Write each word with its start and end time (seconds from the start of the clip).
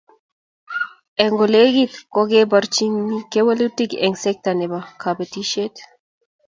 Eng 1.23 1.35
kolegit 1.41 1.93
kokebaorionchi 2.15 3.17
kewelutik 3.31 3.91
eng 4.05 4.15
sekta 4.23 4.51
nebo 4.59 4.79
kobotisiet 5.01 5.75